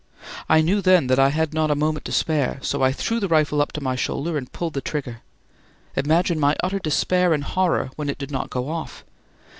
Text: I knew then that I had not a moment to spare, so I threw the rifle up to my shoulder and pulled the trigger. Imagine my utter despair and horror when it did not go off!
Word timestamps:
I 0.49 0.61
knew 0.61 0.81
then 0.81 1.05
that 1.05 1.19
I 1.19 1.29
had 1.29 1.53
not 1.53 1.69
a 1.69 1.75
moment 1.75 2.05
to 2.05 2.11
spare, 2.11 2.57
so 2.63 2.81
I 2.81 2.91
threw 2.91 3.19
the 3.19 3.27
rifle 3.27 3.61
up 3.61 3.71
to 3.73 3.83
my 3.83 3.95
shoulder 3.95 4.35
and 4.35 4.51
pulled 4.51 4.73
the 4.73 4.81
trigger. 4.81 5.21
Imagine 5.95 6.39
my 6.39 6.55
utter 6.63 6.79
despair 6.79 7.35
and 7.35 7.43
horror 7.43 7.91
when 7.97 8.09
it 8.09 8.17
did 8.17 8.31
not 8.31 8.49
go 8.49 8.67
off! 8.67 9.05